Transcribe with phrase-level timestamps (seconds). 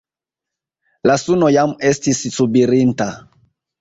[1.11, 3.09] La suno jam estis subirinta.